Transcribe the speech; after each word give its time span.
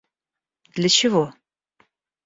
Для 0.77 0.89
чего? 0.89 1.25